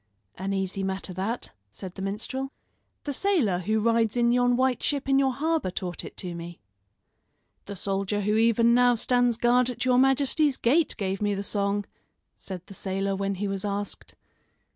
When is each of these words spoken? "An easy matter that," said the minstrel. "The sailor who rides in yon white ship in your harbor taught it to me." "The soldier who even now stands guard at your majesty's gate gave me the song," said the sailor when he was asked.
"An 0.35 0.51
easy 0.51 0.81
matter 0.81 1.13
that," 1.13 1.51
said 1.69 1.93
the 1.93 2.01
minstrel. 2.01 2.51
"The 3.03 3.13
sailor 3.13 3.59
who 3.59 3.79
rides 3.79 4.17
in 4.17 4.31
yon 4.31 4.55
white 4.57 4.81
ship 4.81 5.07
in 5.07 5.19
your 5.19 5.31
harbor 5.31 5.69
taught 5.69 6.03
it 6.03 6.17
to 6.17 6.33
me." 6.33 6.59
"The 7.67 7.75
soldier 7.75 8.21
who 8.21 8.35
even 8.35 8.73
now 8.73 8.95
stands 8.95 9.37
guard 9.37 9.69
at 9.69 9.85
your 9.85 9.99
majesty's 9.99 10.57
gate 10.57 10.95
gave 10.97 11.21
me 11.21 11.35
the 11.35 11.43
song," 11.43 11.85
said 12.33 12.65
the 12.65 12.73
sailor 12.73 13.15
when 13.15 13.35
he 13.35 13.47
was 13.47 13.63
asked. 13.63 14.15